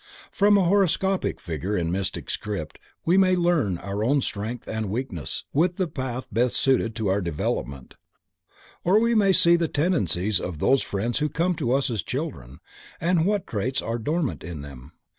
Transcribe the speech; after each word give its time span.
From 0.31 0.57
a 0.57 0.63
horoscopic 0.63 1.39
figure 1.39 1.77
in 1.77 1.91
mystic 1.91 2.31
script 2.31 2.79
we 3.05 3.19
may 3.19 3.35
learn 3.35 3.77
our 3.77 4.03
own 4.03 4.21
strength 4.23 4.67
and 4.67 4.89
weakness, 4.89 5.43
with 5.53 5.75
the 5.75 5.85
path 5.87 6.25
best 6.31 6.55
suited 6.55 6.95
to 6.95 7.07
our 7.09 7.21
development, 7.21 7.93
or 8.83 8.99
we 8.99 9.13
may 9.13 9.31
see 9.31 9.55
the 9.57 9.67
tendencies 9.67 10.39
of 10.39 10.57
those 10.57 10.81
friends 10.81 11.19
who 11.19 11.29
come 11.29 11.53
to 11.53 11.71
us 11.71 11.91
as 11.91 12.01
children, 12.01 12.57
and 12.99 13.27
what 13.27 13.45
traits 13.45 13.79
are 13.79 13.99
dormant 13.99 14.43
in 14.43 14.61
them. 14.61 14.93